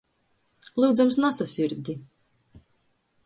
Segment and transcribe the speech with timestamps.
[0.79, 1.97] Lyudzams, nasasyrdi!